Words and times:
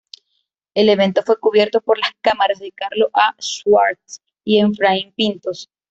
El 0.73 0.89
evento 0.89 1.21
fue 1.21 1.39
cubierto 1.39 1.79
por 1.79 1.99
las 1.99 2.09
cámaras 2.21 2.57
de 2.57 2.71
Carlos 2.71 3.11
A. 3.13 3.35
Schwartz 3.39 4.19
y 4.43 4.59
Efraín 4.59 5.11
Pintos. 5.13 5.69